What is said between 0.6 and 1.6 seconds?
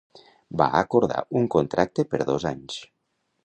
Va acordar un